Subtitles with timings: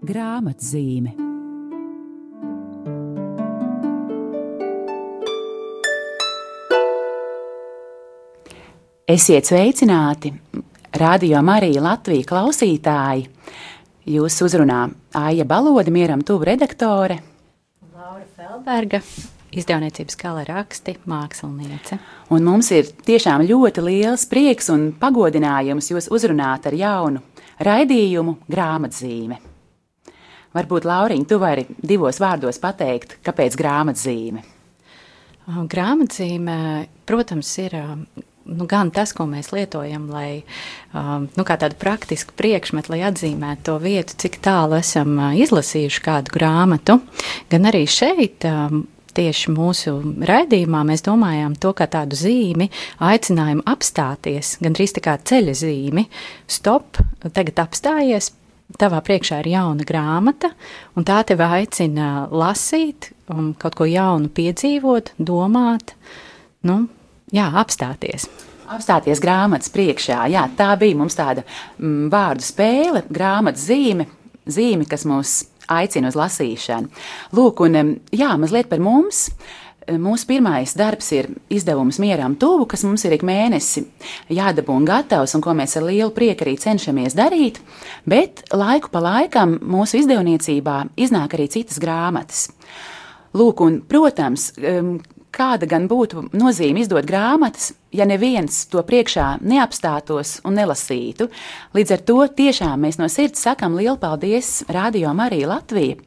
[0.00, 1.10] Grāmatzīme
[9.04, 10.30] Esiet sveicināti,
[10.96, 13.26] Radio Marija Latvija klausītāji!
[14.08, 14.86] Jūs uzrunā
[15.20, 17.20] Aija Balode, mieram tuvu redaktore.
[17.92, 19.02] Laura Felberga,
[19.52, 22.00] izdevniecības gala raksti, māksliniece.
[22.32, 27.20] Un mums ir tiešām ļoti liels prieks un pagodinājums jūs uzrunāt ar jaunu
[27.60, 29.49] raidījumu grāmatzīme.
[30.56, 34.42] Varbūt, Lauriņ, tu vari divos vārdos pateikt, kāpēc grāmatzīme?
[35.70, 36.56] Grāmatzīme,
[37.06, 37.76] protams, ir
[38.50, 40.42] nu, gan tas, ko mēs lietojam, lai
[40.92, 46.98] nu, tādu praktisku priekšmetu, lai atzīmētu to vietu, cik tālu esam izlasījuši kādu grāmatu,
[47.52, 48.46] gan arī šeit.
[49.10, 49.90] Tieši mūsu
[50.22, 52.68] raidījumā mēs domājām to kā tādu zīmi,
[53.02, 56.04] aicinājumu apstāties, gandrīz tā kā ceļa zīmi.
[56.46, 57.00] Stop,
[57.34, 58.30] tagad apstājies,
[58.78, 60.52] tavā priekšā ir jauna grāmata,
[60.94, 65.94] un tā tevi aicina lasīt, un kaut ko jaunu piedzīvot, domāt.
[66.66, 66.84] Nu,
[67.30, 68.26] Jā, apstāties.
[68.70, 70.24] Apstāties grāmatas priekšā.
[70.32, 74.08] Jā, tā bija mums tāda mm, vārdu spēle, grāmatas zīme,
[74.50, 75.34] zīme, kas mūs
[75.70, 76.90] aicina uz lasīšanu.
[77.38, 79.28] Lūk, un jā, mazliet par mums.
[79.98, 83.82] Mūsu pirmais darbs ir izdevums Mieram Tuvu, kas mums ir ik mēnesi
[84.30, 87.58] jādabū un gatavs, un ko mēs ar lielu prieku arī cenšamies darīt.
[88.06, 92.48] Bet laiku pa laikam mūsu izdevniecībā iznāk arī citas grāmatas.
[93.34, 94.50] Lūk, un, protams,
[95.34, 101.28] kāda gan būtu nozīme izdot grāmatas, ja neviens to priekšā neapstātos un nelasītu.
[101.76, 105.98] Līdz ar to tiešām mēs no sirds sakam lielu paldies Radio Marija Latvija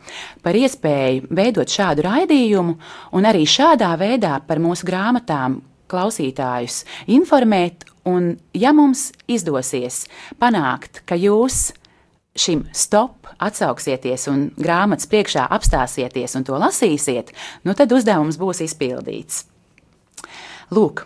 [0.43, 2.77] par iespēju veidot šādu raidījumu
[3.13, 7.87] un arī šādā veidā par mūsu grāmatām klausītājus informēt.
[8.03, 10.01] Un, ja mums izdosies
[10.35, 11.69] panākt, ka jūs
[12.35, 17.31] šim stop atsauksieties un grāmatas priekšā apstāsieties un to lasīsiet,
[17.63, 19.43] nu tad uzdevums būs izpildīts.
[20.73, 21.05] Lūk,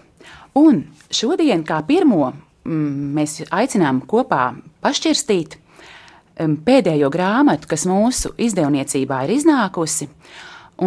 [0.55, 4.53] un šodien kā pirmo mm, mēs aicinām kopā
[4.85, 10.07] pašķirstīt mm, pēdējo grāmatu, kas mūsu izdevniecībā ir iznākusi.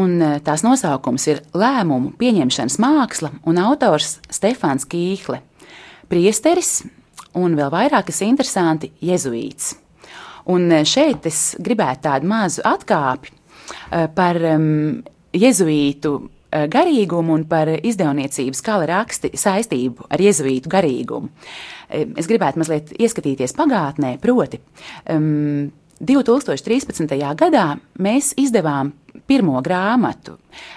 [0.01, 5.41] Un e, tās nosaukums ir Lēmumu pieņemšanas māksla un autors Stefans Kīhle,
[6.09, 6.85] priesteris
[7.35, 9.75] un vēl vairāk, kas interesanti, jezuīts.
[10.49, 15.01] Un e, šeit es gribētu tādu mazu atkāpi e, par um,
[15.37, 21.31] jezuītu e, garīgumu un par izdevniecības kala raksti saistību ar jezuītu garīgumu.
[21.91, 24.61] Es gribētu mazliet ieskatīties pagātnē, proti,
[25.11, 27.13] um, 2013.
[27.37, 27.67] gadā
[28.01, 28.95] mēs izdevām
[29.29, 30.37] pirmo grāmatu,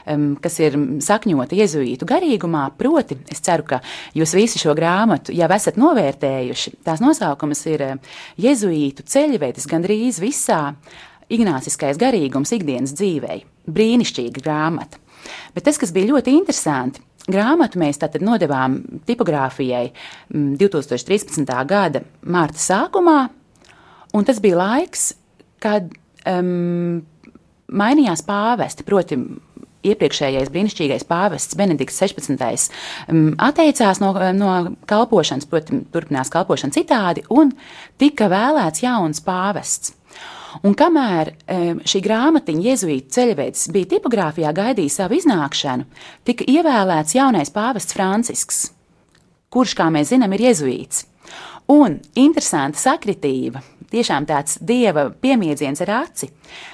[0.10, 2.66] um, kas ir sakņota jēzuītu garīgumā.
[2.78, 3.80] Proti, es ceru, ka
[4.18, 6.76] jūs visi šo grāmatu jau esat novērtējuši.
[6.86, 7.86] Tās nosaukums ir
[8.42, 10.62] Jēzuītu ceļvedis gandrīz visā
[11.34, 13.40] Ignāciskais garīgums ikdienas dzīvei.
[13.74, 15.00] Brīnišķīga grāmata.
[15.56, 17.00] Bet tas, kas bija ļoti interesanti,
[17.32, 19.88] grāmatu mēs tātad nodevām tipogrāfijai
[20.34, 21.48] 2013.
[21.70, 23.30] gada mārta sākumā,
[24.14, 25.12] un tas bija laiks,
[25.64, 25.90] kad
[26.30, 27.02] um,
[27.74, 29.20] mainījās pāvesti, proti,
[29.84, 32.70] iepriekšējais brīnišķīgais pāvests Benedikts 16.
[33.12, 34.54] Um, atteicās no, no
[34.90, 37.52] kalpošanas, protams, turpinās kalpošanu citādi, un
[38.02, 39.98] tika vēlēts jauns pāvests.
[40.62, 41.32] Un kamēr
[41.90, 45.88] šī grāmatiņa, Jēzus ceļvedis, bija tipogrāfijā gaidīja savu iznākšanu,
[46.28, 48.60] tika ievēlēts jaunais pāvests Francisks,
[49.54, 51.08] kurš, kā mēs zinām, ir jēzuīts.
[51.74, 53.64] Un interesanta sakritība,
[53.94, 56.30] tiešām tāds dieva piemiedziens ar aci.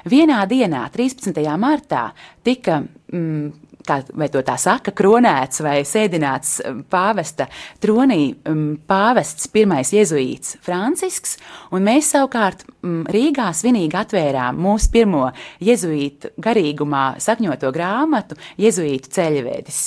[0.09, 1.43] Vienā dienā, 13.
[1.59, 2.09] martā,
[2.45, 2.81] tika,
[3.11, 3.99] mm, kā
[4.31, 7.47] to tā saka, kronēts vai sēdināts mm, pāvesta
[7.81, 11.37] tronī mm, pāvests pirmais jezuīts Francisks,
[11.75, 15.25] un mēs savukārt mm, Rīgā svinīgi atvērām mūsu pirmo
[15.63, 19.81] jezuītu garīgumā sakņoto grāmatu Jezuītu ceļvedis.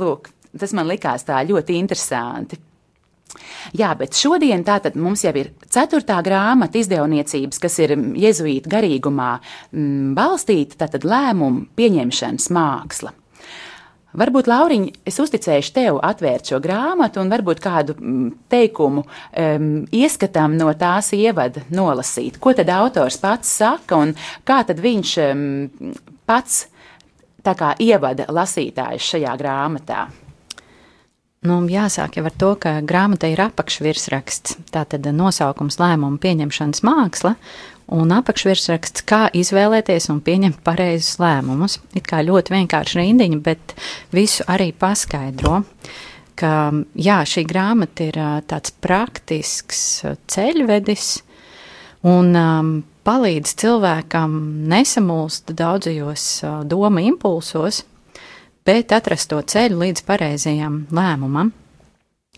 [0.00, 2.58] Lūk, tas man likās tā ļoti interesanti.
[3.76, 9.80] Jā, bet šodien tātad mums jau ir ceturtā grāmata izdevniecības, kas ir jēzuīta garīgumā m,
[9.80, 13.14] mm, balstīta, tātad lēmumu pieņemšanas māksla.
[14.10, 20.56] Varbūt, Lauriņ, es uzticēšu tev atvērt šo grāmatu un varbūt kādu mm, teikumu um, ieskatām
[20.58, 22.40] no tās ievada nolasīt.
[22.42, 24.16] Ko tad autors pats saka un
[24.48, 25.44] kā tad viņš um,
[26.26, 26.64] pats
[27.46, 30.08] tā kā ievada lasītājus šajā grāmatā?
[31.40, 34.58] Nu, jāsāk jau ar to, ka grāmatai ir apakšvirsraksts.
[34.74, 37.30] Tātad nosaukums lēmumu pieņemšanas māksla
[37.96, 41.78] un apakšvirsraksts, kā izvēlēties un pieņemt pareizus lēmumus.
[41.96, 43.72] It kā ļoti vienkārši rindiņa, bet
[44.12, 45.62] visu arī paskaidro.
[46.36, 46.52] Ka,
[46.92, 48.20] jā, šī grāmata ir
[48.52, 49.80] tāds praktisks
[50.28, 51.08] ceļvedis,
[52.04, 52.74] un um,
[53.08, 54.36] palīdz cilvēkam
[54.68, 57.86] nesamulst daudzajos uh, doma impulsos,
[58.66, 61.52] bet atrast to ceļu līdz pareizajam lēmumam.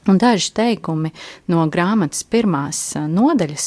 [0.09, 1.13] Un daži teikumi
[1.53, 3.67] no grāmatas pirmās nodaļas,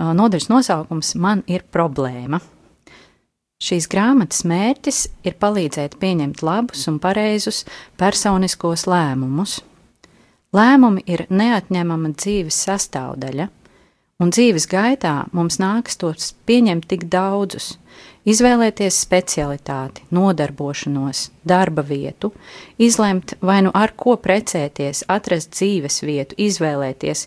[0.00, 2.40] nodaļas nosaukums man ir problēma.
[3.64, 7.62] Šīs grāmatas mērķis ir palīdzēt pieņemt labus un pareizus
[8.00, 9.60] personiskos lēmumus.
[10.54, 13.48] Lēmumi ir neatņemama dzīves sastāvdaļa,
[14.22, 17.74] un dzīves gaitā mums nākas tos pieņemt tik daudzus,
[18.28, 22.32] izvēlēties specialitāti, nodarbošanos, darba vietu,
[22.78, 27.26] izlemt vai nu ar ko precēties, atrast dzīves vietu, izvēlēties,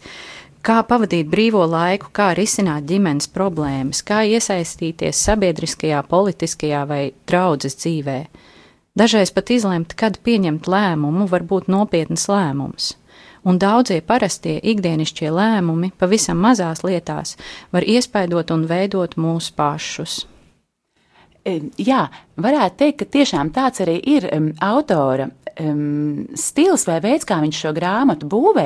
[0.66, 8.22] kā pavadīt brīvo laiku, kā risināt ģimenes problēmas, kā iesaistīties sabiedriskajā, politiskajā vai draudzes dzīvē.
[8.98, 12.96] Dažreiz pat izlemt, kad pieņemt lēmumu, var būt nopietns lēmums
[13.48, 17.38] un daudzie parastie ikdienišķie lēmumi pavisam mazās lietās
[17.72, 20.26] var iespaidot un veidot mūsu pašus.
[21.80, 22.08] Jā,
[22.44, 25.30] varētu teikt, ka tiešām tāds arī ir um, autora
[25.62, 28.66] um, stils vai veids, kā viņš šo grāmatu būvē.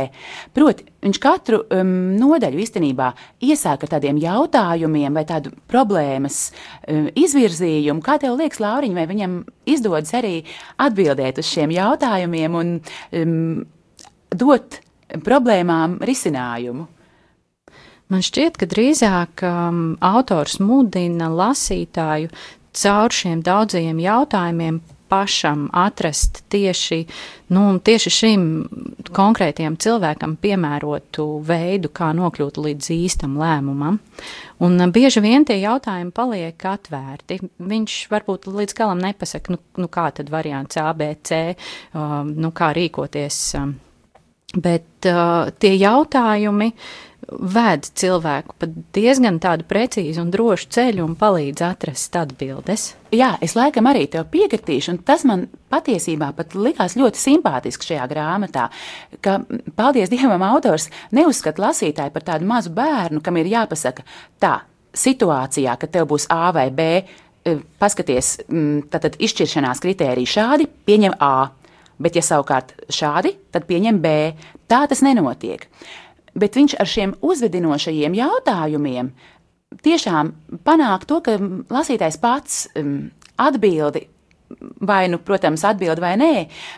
[0.56, 3.12] Proti, viņš katru um, nodaļu īstenībā
[3.46, 6.40] iesāk ar tādiem jautājumiem vai tādu problēmas
[6.88, 8.02] um, izvirzījumu.
[8.06, 9.36] Kā tev liekas, Lauriņ, vai viņam
[9.70, 10.40] izdodas arī
[10.82, 13.36] atbildēt uz šiem jautājumiem un um,
[14.32, 14.82] dot
[15.22, 16.88] problēmām risinājumu.
[18.12, 22.28] Man šķiet, ka drīzāk um, autors mudina lasītāju
[22.74, 24.82] caur šiem daudzajiem jautājumiem
[25.12, 27.02] pašam atrast tieši,
[27.52, 28.46] nu, tieši šim
[29.12, 34.00] konkrētajam cilvēkam piemērotu veidu, kā nokļūt līdz īstam lēmumam.
[34.64, 37.42] Un uh, bieži vien tie jautājumi paliek atvērti.
[37.60, 41.44] Viņš varbūt līdz galam nepasaka, nu, nu kā tad variants A, B, C,
[41.92, 43.46] um, nu kā rīkoties.
[43.60, 43.80] Um,
[44.52, 46.74] Bet uh, tie jautājumi
[47.30, 52.92] ved cilvēku pa diezgan tādu precīzu un drošu ceļu un palīdz atrast atbildes.
[53.14, 58.08] Jā, es laikam arī tev piekritīšu, un tas man patiesībā pat likās ļoti simpātiski šajā
[58.12, 58.68] grāmatā,
[59.24, 59.40] ka,
[59.78, 64.06] paldies Dievam, autors neuzskata lasītāju par tādu mazu bērnu, kam ir jāpasaka
[64.42, 64.60] tā,
[64.98, 71.20] situācijā, ka tev būs A vai B, eh, paskaties, tātad mm, izšķiršanās kritēriji šādi, pieņem
[71.20, 71.36] A
[72.02, 74.16] bet ja savukārt šādi, tad pieņem B.
[74.70, 75.68] Tā tas nenotiek.
[76.38, 79.12] Bet viņš ar šiem uzvedinošajiem jautājumiem
[79.84, 80.32] tiešām
[80.68, 81.38] panāk to, ka
[81.72, 83.10] lasītājs pats um,
[83.42, 84.08] atbildi.
[84.84, 86.34] Vai nu, protams, atbild vai nē,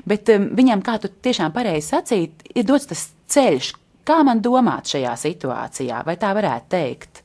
[0.09, 3.71] bet um, viņam, kā tu tiešām pareizi sacīt, ir dots tas ceļš,
[4.05, 7.23] kā man domāt šajā situācijā, vai tā varētu teikt.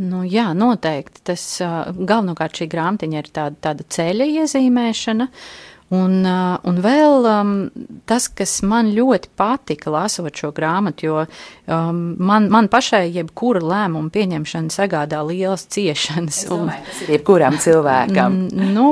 [0.00, 1.20] Nu, jā, noteikti.
[1.28, 5.28] Tas uh, galvenokārt šī grāmatiņa ir tāda, tāda ceļa iezīmēšana.
[5.28, 7.50] Uh, Un, uh, un vēl um,
[8.08, 14.08] tas, kas man ļoti patika lasot šo grāmatu, jo um, man, man pašai jebkura lēmuma
[14.14, 16.46] pieņemšana sagādā lielas ciešanas.
[16.48, 18.40] Domāju, un, tas ir jebkuram cilvēkam.
[18.72, 18.86] Nu,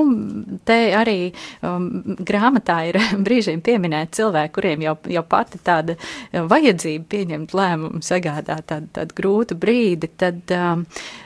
[0.66, 1.30] te arī
[1.64, 1.86] um,
[2.26, 5.96] grāmatā ir brīžiem pieminēti cilvēki, kuriem jau, jau pati tāda
[6.32, 10.10] vajadzība pieņemt lēmumu sagādā tādu, tādu grūtu brīdi.
[10.20, 10.84] Tad, um,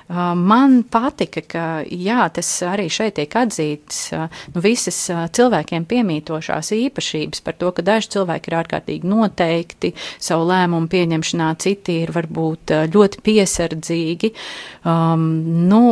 [0.09, 4.27] Man patika, ka jā, tas arī šeit tiek atzīts nu,
[4.61, 11.49] visas cilvēkiem piemītošās īpašības par to, ka daži cilvēki ir ārkārtīgi noteikti savu lēmumu pieņemšanā,
[11.65, 14.35] citi ir varbūt ļoti piesardzīgi.
[14.85, 15.27] Um,
[15.73, 15.83] nu,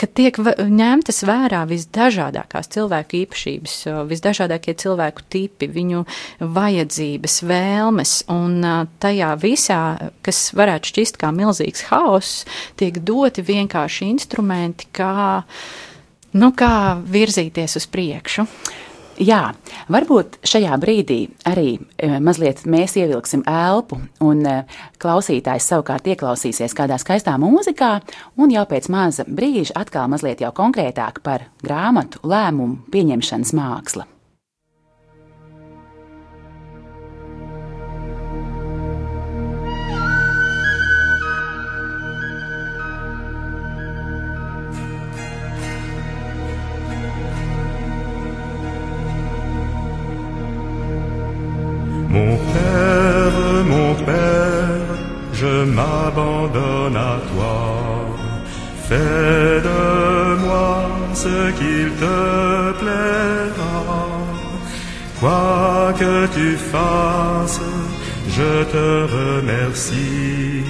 [0.00, 3.76] ka tiek ņemtas vērā visdažādākās cilvēku īpašības,
[4.10, 6.04] visdažādākie cilvēku tipi, viņu
[6.40, 8.60] vajadzības, vēlmes, un
[9.02, 9.82] tajā visā,
[10.24, 12.46] kas varētu šķist kā milzīgs haoss,
[12.80, 15.42] tiek doti vienkārši instrumenti, kā,
[16.38, 18.48] nu, kā virzīties uz priekšu.
[19.20, 19.50] Jā,
[19.92, 24.54] varbūt šajā brīdī arī e, mazliet mēs ievilksim elpu, un e,
[25.02, 27.92] klausītājs savukārt ieklausīsies kādā skaistā mūzikā,
[28.40, 34.08] un jau pēc maza brīža atkal mazliet jau konkrētāk par grāmatu lēmumu pieņemšanas mākslu.
[65.22, 67.60] Quoi que tu fasses,
[68.36, 68.86] je te
[69.18, 70.64] remercie.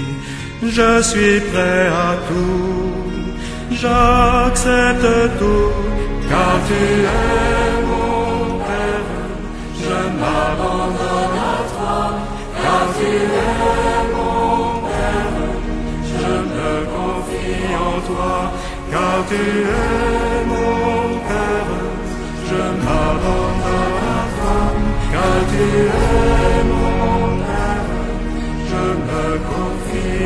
[0.62, 2.92] Je suis prêt à tout,
[3.70, 5.72] j'accepte tout,
[6.28, 6.82] car tu
[7.16, 9.08] es mon Père,
[9.84, 11.40] je m'abandonne.
[12.98, 15.38] Tu es mon Père,
[16.12, 18.36] je me confie en toi,
[18.90, 21.01] car tu es mon Père.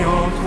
[0.04, 0.45] Lord.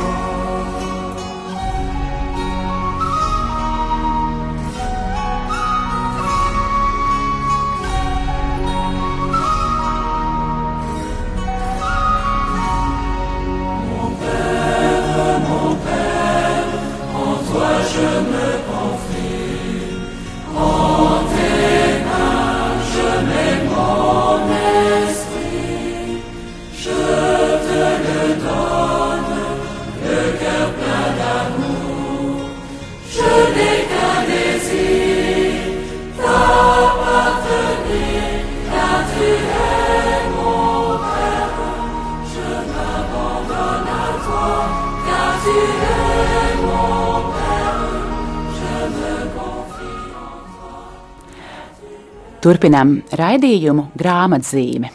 [52.49, 54.89] Turpinām raidījumu grāmatzīme.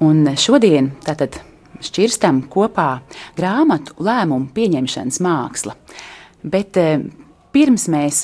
[0.00, 1.34] Un šodien tātad
[1.84, 3.02] šķirstam kopā
[3.36, 5.74] grāmatu lēmumu pieņemšanas māksla.
[6.48, 7.02] Bet eh,
[7.52, 8.22] pirms mēs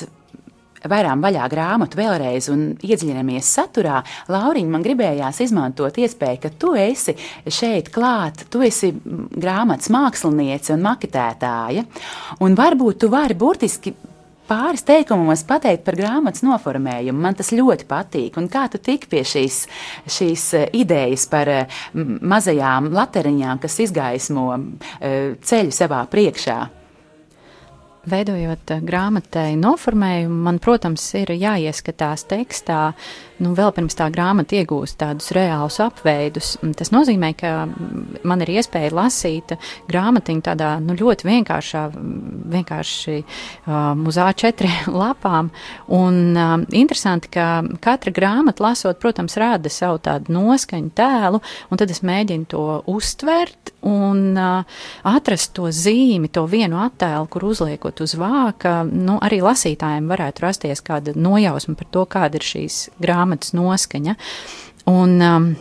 [0.89, 4.01] vairām vaļā grāmatu vēlreiz un iedziļināmies saturā,
[4.33, 7.13] Lauriņa, man gribējās izmantot iespēju, ka tu esi
[7.45, 11.85] šeit klāt, tu esi grāmatas māksliniece un maketētāja,
[12.41, 13.93] un varbūt tu vari burtiski
[14.47, 17.21] pāris teikumos pateikt par grāmatas noformējumu.
[17.25, 18.39] Man tas ļoti patīk.
[18.39, 19.65] Un kā tu tiki pie šīs,
[20.17, 26.59] šīs eh, idejas par eh, mazajām lateriņām, kas izgaismo eh, ceļu savā priekšā?
[28.05, 32.91] Veidojot grāmatai noformējumu, man, protams, ir jāieskatās tekstā,
[33.43, 36.55] nu, vēl pirms tā grāmata iegūst tādus reālus apveidus.
[36.77, 37.53] Tas nozīmē, ka
[38.27, 39.55] man ir iespēja lasīt
[39.89, 41.83] grāmatiņu tādā nu, ļoti vienkāršā,
[42.55, 45.51] vienkārši um, uz A4 lapām.
[45.95, 51.91] Un um, interesanti, ka katra grāmata lasot, protams, rāda savu tādu noskaņu tēlu, un tad
[51.93, 58.15] es mēģinu to uztvert un uh, atrast to zīmi, to vienu attēlu, kur uzliekot uz
[58.17, 63.53] vāka, nu, arī lasītājiem varētu rasties kāda nojausma par to, kāda ir šīs grāmatas grāmatas
[63.57, 64.15] noskaņa.
[64.85, 65.55] Un, um,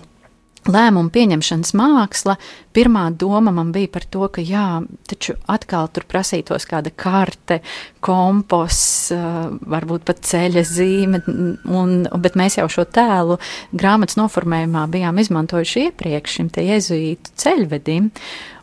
[0.71, 2.37] lēmumu pieņemšanas māksla,
[2.75, 7.61] pirmā doma man bija par to, ka jā, taču atkal tur prasītos kāda karte,
[8.05, 8.79] kompos,
[9.15, 11.23] uh, varbūt pat ceļa zīme,
[11.69, 11.95] un,
[12.25, 13.39] bet mēs jau šo tēlu
[13.77, 18.11] grāmatas noformējumā bijām izmantojuši iepriekš šim te jezuītu ceļvedim.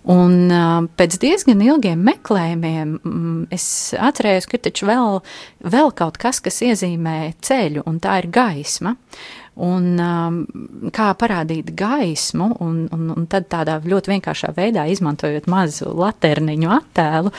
[0.09, 5.19] Un uh, pēc diezgan ilgiem meklējumiem mm, es atcerējos, ka taču vēl,
[5.61, 8.95] vēl kaut kas, kas iezīmē ceļu, un tā ir gaisma.
[9.61, 10.37] Un um,
[10.93, 17.33] kā parādīt gaismu, un, un, un tad tādā ļoti vienkāršā veidā izmantojot mazu laterniņu attēlu,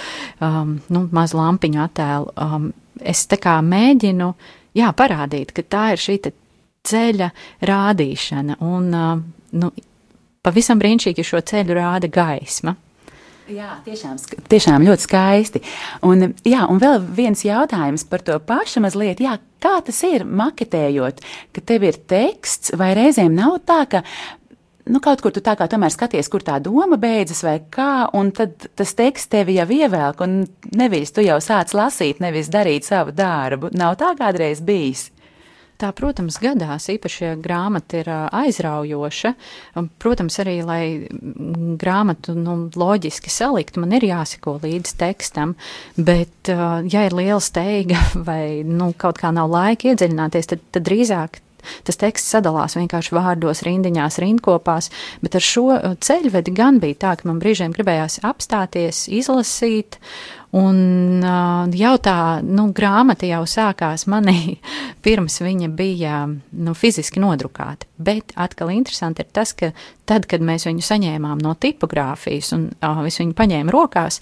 [0.45, 2.69] um, nu, mazu lampiņu attēlu, um,
[3.02, 4.31] es tā kā mēģinu,
[4.79, 6.21] jā, parādīt, ka tā ir šī
[6.87, 7.31] ceļa
[7.67, 9.26] rādīšana, un, um,
[9.59, 9.73] nu,
[10.47, 12.76] pavisam brīnišķīgi šo ceļu rāda gaisma.
[13.50, 14.18] Jā, tiešām,
[14.50, 15.62] tiešām ļoti skaisti.
[16.06, 19.22] Un, jā, un vēl viens jautājums par to pašu mazliet.
[19.22, 21.18] Jā, kā tas ir maketējot,
[21.54, 24.02] ka tev ir teksts, vai reizēm nav tā, ka
[24.87, 28.30] nu, kaut kur tu tā kā tomēr skaties, kur tā doma beidzas, vai kā, un
[28.34, 30.42] tad tas teksts tevi jau ievelk, un
[30.78, 33.72] nevis tu jau sāc lasīt, nevis darīt savu darbu.
[33.78, 35.11] Nav tā kādreiz bijis.
[35.83, 39.33] Tā, protams, gadās, īpaši, ja grāmata ir aizraujoša.
[39.99, 40.83] Protams, arī, lai
[41.81, 45.57] grāmatu nu, loģiski saliktu, man ir jāseko līdz tekstam,
[45.99, 47.99] bet, ja ir liela steiga
[48.29, 51.43] vai nu, kaut kā nav laika iedziļināties, tad, tad drīzāk
[51.87, 54.91] Tas teksts sadalās vienkārši vārdos, rindiņās, rindkopās,
[55.23, 55.67] bet ar šo
[56.03, 60.01] ceļvedi gan bija tā, ka man brīžiem gribējās apstāties, izlasīt
[60.52, 61.23] Un
[61.73, 64.59] jau tā nu, grāmata jau sākās manī,
[65.04, 67.88] pirms viņa bija nu, fiziski nodrukāta.
[67.97, 69.71] Bet atkal interesanti ir tas, ka
[70.04, 72.68] tad, kad mēs viņu saņēmām no tipogrāfijas un
[73.09, 74.21] es viņu paņēmu rokās,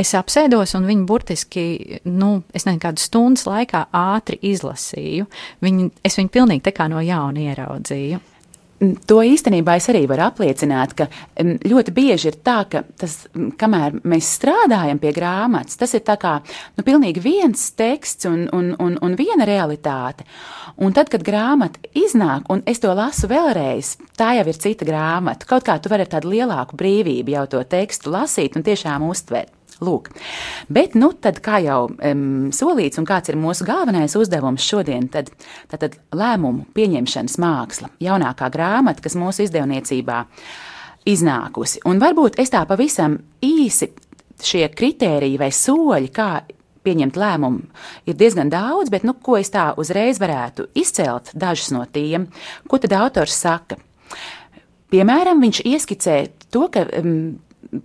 [0.00, 1.64] es apsēdos un viņu burtiski,
[2.08, 5.28] nu, es nezinu, kādu stundas laikā ātri izlasīju.
[5.62, 8.20] Viņu, es viņu pilnīgi tā kā no jauna ieraudzīju.
[8.80, 11.06] To īstenībā es arī varu apliecināt, ka
[11.68, 13.18] ļoti bieži ir tā, ka tas,
[13.60, 16.38] kamēr mēs strādājam pie grāmatas, tas ir kā
[16.78, 20.24] nu, pilnīgi viens teksts un, un, un, un viena realitāte.
[20.80, 25.44] Un tad, kad grāmata iznāk, un es to lasu vēlreiz, tā jau ir cita grāmata.
[25.50, 29.59] Kaut kā tu vari ar tādu lielāku brīvību jau to tekstu lasīt un tiešām uztvert.
[29.80, 30.10] Lūk.
[30.68, 35.32] Bet, nu, tad, kā jau um, solīts, un kāds ir mūsu galvenais uzdevums šodien, tad,
[35.70, 40.20] tad, tad lēmumu pieņemšanas māksla, jaunākā grāmata, kas mūsu izdevniecībā
[41.08, 41.80] iznākusi.
[41.88, 43.90] Un varbūt es tā pavisam īsi
[44.44, 46.30] šie kritēriji vai soļi, kā
[46.84, 47.66] pieņemt lēmumu,
[48.08, 52.28] ir diezgan daudz, bet nu, ko es tā uzreiz varētu izcelt, dažus no tiem,
[52.68, 53.78] ko tad autors saka.
[54.90, 56.16] Piemēram, viņš ieskicē
[56.50, 57.38] to, ka um,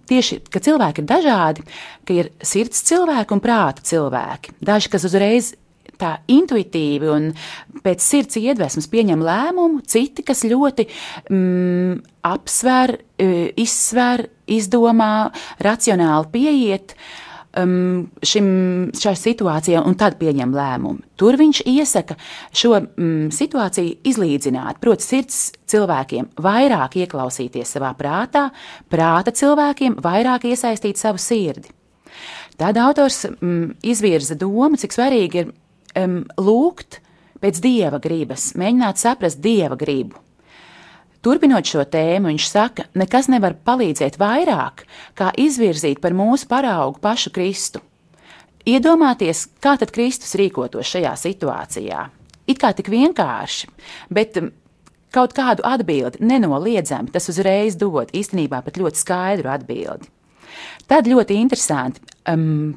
[0.10, 1.66] tieši ka cilvēki ir dažādi,
[2.06, 4.58] ka ir sirds cilvēki un prāta cilvēki.
[4.66, 5.54] Daži, kas uzreiz
[5.96, 7.30] tā intuitīvi un
[7.86, 10.88] pēc sirds iedvesmas pieņem lēmumu, citi, kas ļoti
[11.30, 12.98] mm, apsver,
[13.56, 15.30] izsver, izdomā,
[15.64, 16.96] racionāli pieiet.
[16.96, 17.25] Uh,
[17.60, 18.48] um, šim,
[18.96, 21.04] šai situācijai un tad pieņem lēmumu.
[21.20, 22.18] Tur viņš iesaka
[22.56, 24.82] šo um, situāciju izlīdzināt.
[24.84, 25.40] Proti, sirds
[25.72, 28.50] cilvēkiem vairāk ieklausīties savā prātā,
[28.92, 31.72] prāta cilvēkiem vairāk iesaistīt savu sirdi.
[32.60, 35.56] Tad autors um, izvirza domu, cik svarīgi ir
[36.00, 37.02] um, lūgt
[37.44, 40.25] pēc dieva gribas, mēģināt saprast dieva gribu.
[41.26, 44.84] Turpinot šo tēmu, viņš saka, nekas nevar palīdzēt vairāk,
[45.18, 47.82] kā izvirzīt par mūsu paraugu pašu Kristu.
[48.70, 52.04] Iedomāties, kā tad Kristus rīkotos šajā situācijā.
[52.46, 53.72] It kā tik vienkārši,
[54.14, 54.38] bet
[55.16, 60.12] kaut kādu atbildi nenoliedzami tas uzreiz dod īstenībā pat ļoti skaidru atbildi.
[60.86, 62.76] Tad ļoti interesanti um,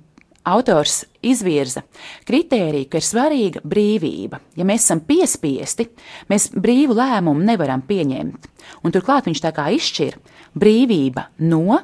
[0.49, 1.83] autors izvirza
[2.29, 4.41] kritēriju, ka ir svarīga brīvība.
[4.59, 5.89] Ja mēs esam piespiesti,
[6.31, 8.51] mēs brīvu lēmumu nevaram pieņemt.
[8.85, 10.19] Un turklāt viņš tā kā izšķir
[10.59, 11.81] brīvība no.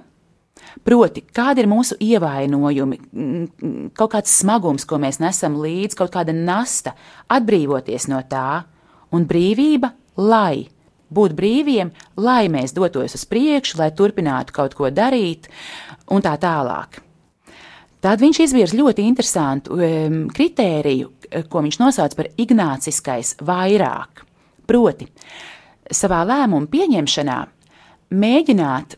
[0.84, 2.98] Proti, kādi ir mūsu ievainojumi,
[3.94, 6.96] kaut kāds smagums, ko mēs nesam līdzi, kaut kāda nasta,
[7.30, 8.64] atbrīvoties no tā,
[9.14, 10.66] un brīvība, lai
[11.14, 15.50] būt brīviem, lai mēs dotos uz priekšu, lai turpinātu kaut ko darīt,
[16.10, 17.03] un tā tālāk.
[18.04, 24.24] Tad viņš izvirza ļoti interesantu um, kritēriju, eh, ko viņš nosauc par ignāciskais vairāk.
[24.68, 25.08] Proti,
[25.92, 27.38] savā lēmumu pieņemšanā
[28.20, 28.96] mēģināt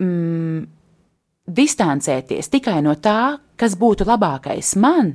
[0.00, 0.64] mm,
[1.46, 5.14] distancēties tikai no tā, kas būtu labākais man,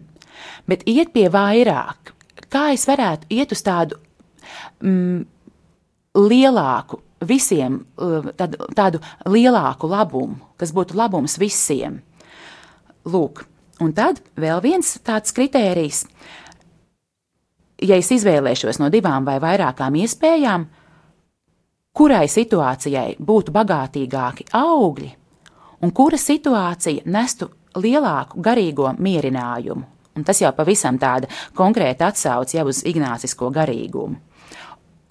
[0.70, 2.14] bet iet pie vairāk.
[2.52, 3.98] Kā es varētu iet uz tādu
[4.84, 5.25] mm,
[6.30, 12.01] lielāku, visiem, eh, tādu, tādu lielāku labumu, kas būtu labums visiem.
[13.05, 13.46] Lūk,
[13.81, 16.05] un tad vēl viens tāds kritērijs.
[17.81, 20.68] Ja es izvēlēšos no divām vai vairākām iespējām,
[21.98, 25.09] kurai situācijai būtu bagātīgāki augļi,
[25.81, 27.50] un kura situācija nestu
[27.81, 29.87] lielāku garīgo mierinājumu.
[30.11, 34.20] Un tas jau pavisam tāda konkrēta atsauce jau uz ignācisko garīgumu.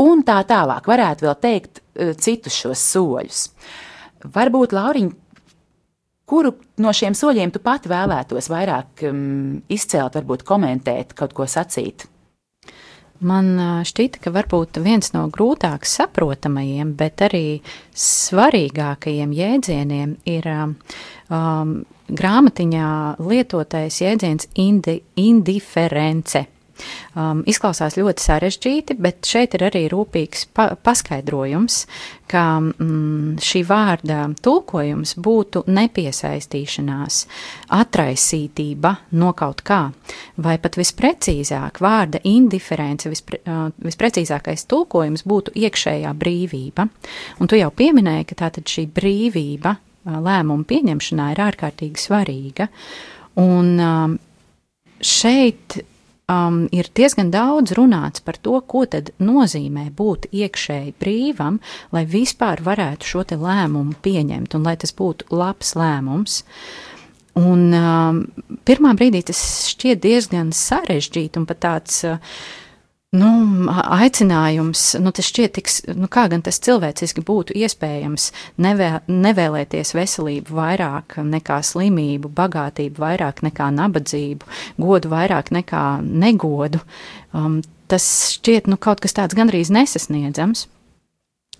[0.00, 3.40] Un tā tālāk varētu vēl teikt uh, citus šos soļus.
[4.30, 5.29] Varbūt Lauriņa
[6.30, 12.06] Kuru no šiem soļiem tu pati vēlētos vairāk um, izcelt, varbūt komentēt, kaut ko sacīt?
[13.20, 17.60] Man šķita, ka varbūt viens no grūtāk saprotamajiem, bet arī
[17.92, 22.86] svarīgākajiem jēdzieniem ir um, grāmatiņā
[23.20, 26.46] lietotais jēdziens indi, indiference.
[27.10, 31.80] Um, izklausās ļoti sarežģīti, bet šeit ir arī rūpīgs pa paskaidrojums,
[32.30, 37.18] ka mm, šī vārda tulkojums būtu nepiesaistīšanās,
[37.74, 39.80] atraisītība no kaut kā,
[40.38, 46.86] vai pat visprecīzāk vārda indiference, vispre, uh, visprecīzākais tulkojums būtu iekšējā brīvība.
[47.40, 52.70] Un tu jau pieminēji, ka tātad šī brīvība uh, lēmumu pieņemšanā ir ārkārtīgi svarīga.
[53.40, 54.18] Un um,
[55.00, 55.80] šeit
[56.30, 61.58] um, ir diezgan daudz runāts par to, ko tad nozīmē būt iekšēji brīvam,
[61.94, 66.40] lai vispār varētu šo lēmumu pieņemt un lai tas būtu labs lēmums.
[67.40, 68.24] Un um,
[68.66, 69.40] pirmā brīdī tas
[69.70, 72.18] šķiet diezgan sarežģīti un pat tāds uh,
[73.16, 73.28] nu,
[73.66, 78.28] aicinājums, nu, tas šķiet, tiks, nu, kā gan tas cilvēciski būtu iespējams
[78.62, 86.82] nevē, nevēlēties veselību vairāk nekā slimību, bagātību vairāk nekā nabadzību, godu vairāk nekā negodu.
[87.34, 90.68] Um, tas šķiet, nu, kaut kas tāds gandrīz nesasniedzams.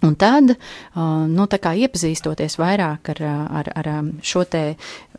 [0.01, 0.55] Un tad,
[0.97, 3.21] nu, iepazīstoties vairāk ar,
[3.61, 3.89] ar, ar
[4.25, 4.63] šo te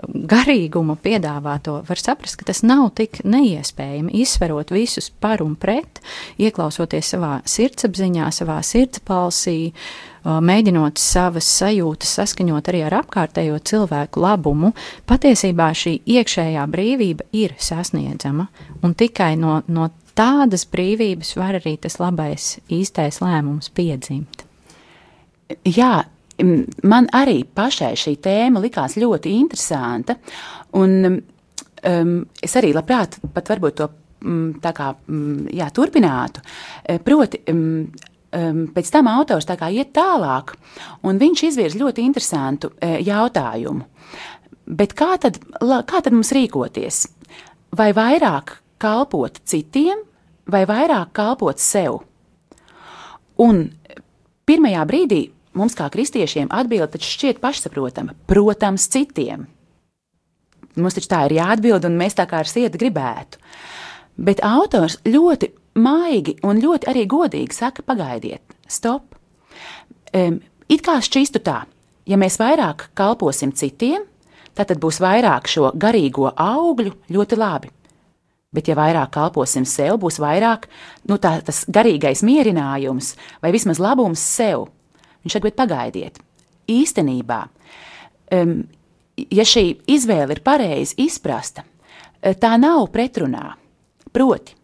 [0.09, 4.15] garīgumu piedāvāto, var saprast, ka tas nav tik neiespējami.
[4.23, 6.01] Izsverot visus par un pret,
[6.41, 9.59] ieklausoties savā sirdsapziņā, savā sirdspalsī,
[10.25, 14.73] mēģinot savas sajūtas saskaņot arī ar apkārtējo cilvēku labumu,
[15.09, 18.49] patiesībā šī iekšējā brīvība ir sasniedzama,
[18.81, 24.47] un tikai no, no tādas brīvības var arī tas labais īstais lēmums piedzimt.
[25.67, 25.93] Jā,
[26.83, 30.15] man arī pašai šī tēma likās ļoti interesanta.
[30.79, 33.89] Un, um, es arī labprāt pat varbūt to
[34.25, 36.43] um, tā kā um, jā, turpinātu.
[36.83, 37.87] E, proti, um,
[38.37, 40.55] um, pēc tam autors tā kā iet tālāk,
[41.07, 43.87] un viņš izvirz ļoti interesantu uh, jautājumu.
[44.71, 47.03] Bet kā tad, la- kā tad mums rīkoties?
[47.75, 49.99] Vai vairāk kalpot citiem,
[50.51, 52.01] vai vairāk kalpot sev?
[53.41, 53.63] Un
[54.45, 55.21] pirmajā brīdī
[55.57, 58.15] mums, kā kristiešiem, atbilde taču šķiet pašsaprotama.
[58.29, 59.47] Protams, citiem.
[60.79, 63.41] Mums taču tā ir jāatbild, un mēs tā kā ar sirdi gribētu.
[64.21, 69.15] Bet autors ļoti maigi un ļoti arī godīgi saka, pagaidiet, stop.
[70.15, 70.39] Um,
[70.71, 71.61] it kā šķistu tā,
[72.07, 74.03] ja mēs vairāk kalposim citiem,
[74.55, 77.71] tad būs vairāk šo garīgo augļu ļoti labi.
[78.51, 80.67] Bet, ja vairāk kalposim sev, būs vairāk
[81.07, 84.67] nu, tā, tas garīgais mierinājums vai vismaz labums sev.
[85.21, 86.21] Viņš saka, bet pagaidiet,
[86.71, 87.41] īstenībā,
[88.37, 88.55] um,
[89.29, 91.63] ja šī izvēle ir pareizi izprasta,
[92.21, 93.53] eh, tā nav pretrunā.
[94.11, 94.55] Proti,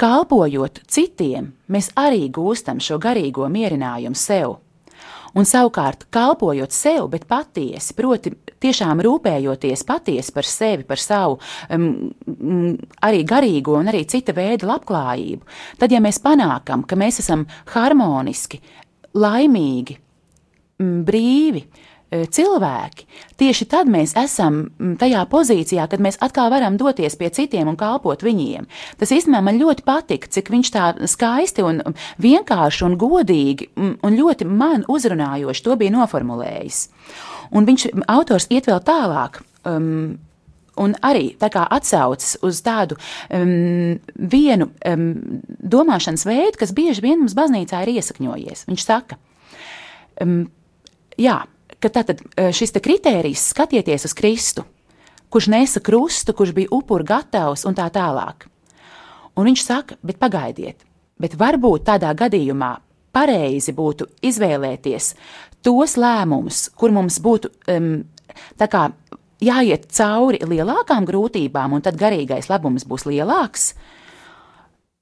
[0.00, 4.58] kalpojot citiem, mēs arī gūstam šo garīgo mierinājumu sev.
[5.34, 11.38] Un savukārt, kalpojot sev, bet patiesi, proti, tiešām rūpējoties patiesi par sevi, par savu
[11.70, 12.10] um,
[13.06, 15.46] arī garīgo un arī cita veida labklājību,
[15.78, 18.58] tad, ja mēs panākam, ka mēs esam harmoniski,
[19.16, 19.96] laimīgi,
[20.80, 23.06] mm, brīvi e, cilvēki,
[23.40, 27.78] tieši tad mēs esam mm, tajā pozīcijā, kad mēs atkal varam doties pie citiem un
[27.80, 28.68] kalpot viņiem.
[29.00, 31.82] Tas īstenībā man ļoti patika, cik viņš tā skaisti un
[32.22, 36.88] vienkārši un godīgi mm, un ļoti man uzrunājoši to bija noformulējis.
[37.50, 39.42] Un viņš, autors, iet vēl tālāk.
[39.66, 40.20] Um,
[40.80, 42.96] Un arī tā kā atsaucas uz tādu
[43.28, 45.06] um, vienu um,
[45.60, 48.64] domāšanas veidu, kas bieži vien mums baznīcā ir iesakņojies.
[48.70, 49.18] Viņš saka,
[50.24, 50.46] um,
[51.20, 51.42] jā,
[51.80, 54.64] ka tātad uh, šis te kritērijs skatieties uz Kristu,
[55.30, 58.48] kurš nesa krustu, kurš bija upuru gatavs un tā tālāk.
[59.38, 60.80] Un viņš saka, bet pagaidiet,
[61.20, 62.72] bet varbūt tādā gadījumā
[63.14, 65.14] pareizi būtu izvēlēties
[65.64, 67.92] tos lēmumus, kur mums būtu um,
[68.58, 68.88] tā kā
[69.44, 73.72] jāiet cauri lielākām grūtībām, un tad garīgais labums būs lielāks.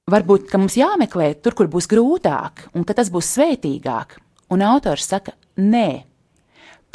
[0.09, 4.17] Varbūt, mums jāmeklē tur, kur būs grūtāk, un tas būs svētīgāk.
[4.49, 6.03] Un autors saka, nē,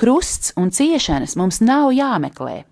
[0.01, 2.65] krusts un ciešanas mums nav jāmeklē.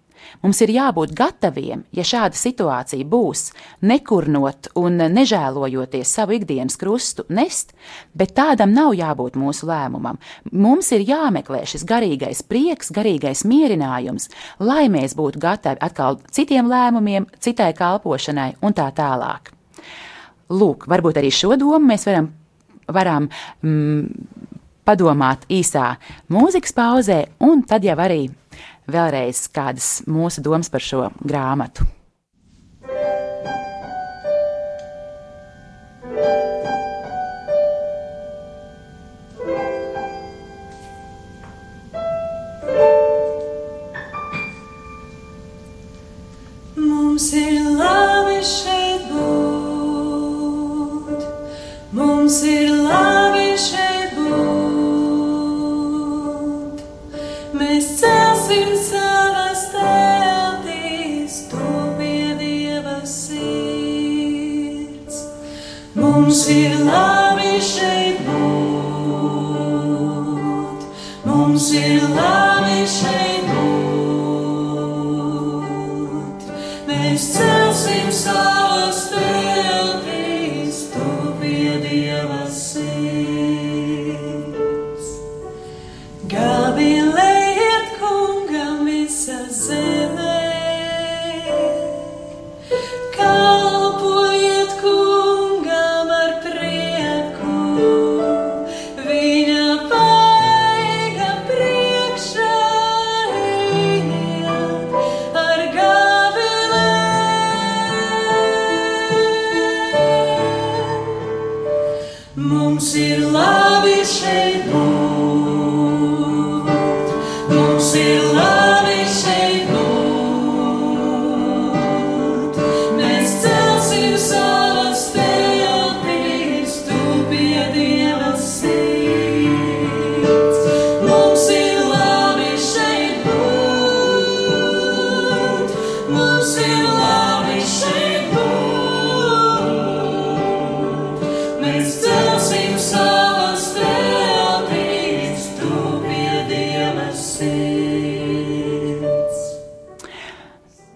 [0.43, 3.51] Mums ir jābūt gataviem, ja šāda situācija būs,
[3.87, 7.75] nekurnot un nežēlojoties savu ikdienas krustu nest,
[8.15, 10.21] bet tādam nav jābūt mūsu lēmumam.
[10.53, 17.29] Mums ir jāmeklē šis garīgais prieks, garīgais mierinājums, lai mēs būtu gatavi atkal citiem lēmumiem,
[17.43, 19.53] citai kalpošanai un tā tālāk.
[20.53, 22.29] Lūk, varbūt arī šo domu mēs varam,
[22.93, 23.29] varam
[23.63, 24.51] mm,
[24.85, 25.95] padomāt īsā
[26.33, 28.27] mūzikas pauzē, un tad jau arī
[28.93, 31.87] vēlreiz kādas mūsu domas par šo grāmatu.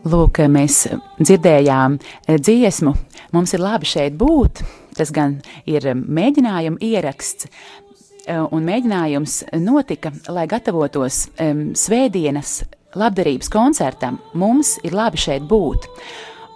[0.07, 0.85] Lūk, mēs
[1.18, 1.96] dzirdējām
[2.29, 2.92] dziesmu.
[3.35, 4.62] Mums ir labi šeit būt.
[4.96, 7.49] Tas gan ir mēģinājuma ieraksts.
[8.27, 12.61] Un mēģinājums notika, lai gatavotos um, svētdienas
[12.96, 15.90] labdarības koncertam, mums ir labi šeit būt.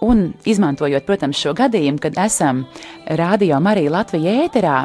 [0.00, 2.64] Un izmantojot, protams, šo gadījumu, kad esam
[3.20, 4.78] Rādio Marija Latvijā ēterā,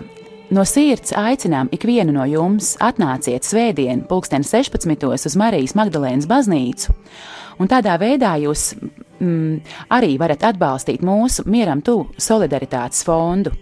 [0.51, 5.07] no sirds aicinām ikvienu no jums atnāciet svētdien, pulksten 16.
[5.07, 6.95] uz Marijas Magdalēnas baznīcu.
[7.63, 9.59] Un tādā veidā jūs mm,
[9.95, 13.53] arī varat atbalstīt mūsu Mieram Tuvu solidaritātes fondu,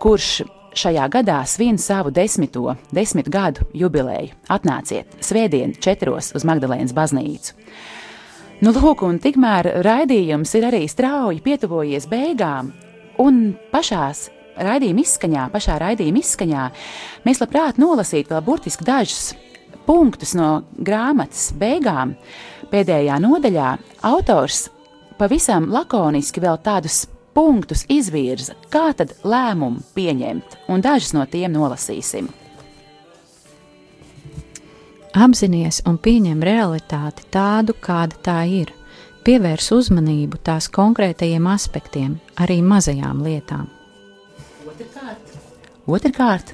[0.00, 0.40] kurš
[0.76, 4.34] šajā gadā svin savu desmito, desmit gadu jubileju.
[4.52, 7.56] Atnāciet svētdien četros uz Magdalēnas baznīcu.
[8.64, 12.70] Nu, lūk, un tikmēr raidījums ir arī strauji pietuvojies beigām,
[13.20, 16.68] un pašās raidījuma izskaņā, pašā raidījuma izskaņā,
[17.26, 19.34] mēs labprāt nolasītu vēl burtiski dažus
[19.86, 22.16] punktus no grāmatas beigām.
[22.72, 23.74] Pēdējā nodaļā
[24.08, 24.66] autors
[25.20, 27.04] pavisam lakoniski vēl tādus
[27.36, 32.30] punktus izvirza, kā tad lēmumu pieņemt, un dažus no tiem nolasīsim.
[35.16, 38.72] Apzinies un pieņem realitāti tādu, kāda tā ir.
[39.24, 43.68] Pievērs uzmanību tās konkrētajiem aspektiem, arī mazajām lietām.
[44.68, 45.36] Otrkārt,
[45.86, 46.52] Otrkārt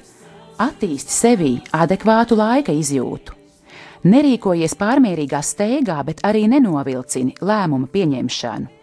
[0.63, 3.35] attīsti sevī adekvātu laika izjūtu.
[4.03, 8.82] Nerīkojies pārmērīgā steigā, bet arī nenovilcini lēmumu pieņemšanu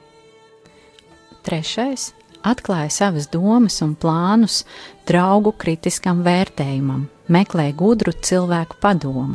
[1.50, 2.12] Trešais-
[2.52, 4.60] atklāja savas domas un plānus
[5.02, 9.34] draugu kritiskam vērtējumam, meklē gudru cilvēku padomu.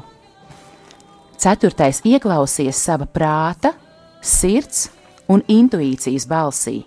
[1.35, 3.73] Ceturtais- ieklausies sava prāta,
[4.21, 4.87] sirds
[5.27, 6.85] un intuīcijas balsī.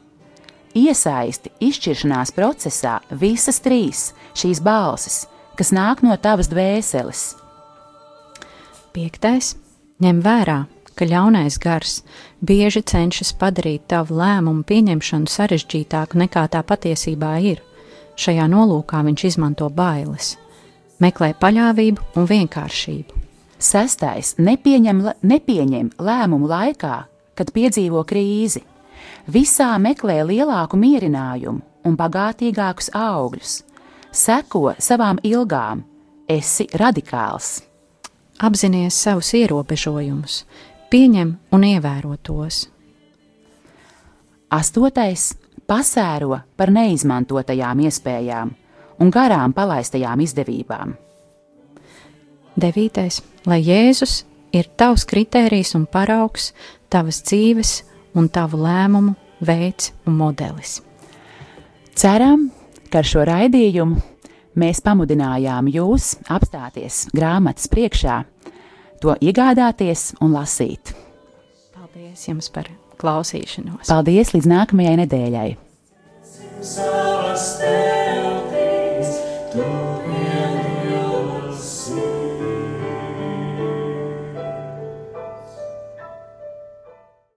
[0.74, 7.34] Iesaisti izšķiršanās procesā visas trīs šīs balsis, kas nāk no tavas dvēseles.
[8.94, 9.56] Piektais-
[10.00, 10.66] ņem vērā,
[10.98, 12.00] ka ļaunais gars
[12.42, 17.62] bieži cenšas padarīt tavu lēmumu pieņemšanu sarežģītāku nekā tā patiesībā ir.
[18.18, 20.34] Šajā nolūkā viņš izmanto bailes,
[20.98, 23.22] meklē paļāvību un vienkāršību.
[23.58, 26.96] Sestais- nepieņem, nepieņem lēmumu laikā,
[27.34, 28.62] kad piedzīvo krīzi.
[29.30, 33.62] Visā meklē lielāku mierinājumu un bagātīgākus augļus.
[34.10, 35.84] Seko savām ilgām,
[36.28, 37.62] esi radikāls.
[38.38, 40.44] Apzinies savus ierobežojumus,
[40.90, 42.66] pieņem un ievēro tos.
[44.50, 45.34] Astotais-
[45.70, 48.54] pasēro par neizmantotajām iespējām
[48.98, 50.94] un garām palaistajām izdevībām.
[52.56, 53.20] Devītais-
[53.50, 56.52] lai Jēzus ir tavs kritērijs un paraugs,
[56.90, 57.82] tavas dzīves
[58.14, 60.80] un tavu lēmumu veids un modelis.
[61.94, 62.50] Ceram,
[62.90, 64.02] ka ar šo raidījumu
[64.56, 68.24] mēs pamudinājām jūs apstāties grāmatas priekšā
[69.02, 70.94] to iegādāties un lasīt.
[71.74, 73.88] Paldies jums par klausīšanos!
[73.88, 75.48] Paldies līdz nākamajai nedēļai!
[76.62, 78.27] Savas tev.